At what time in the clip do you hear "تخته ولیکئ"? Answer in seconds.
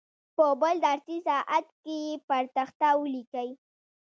2.55-3.49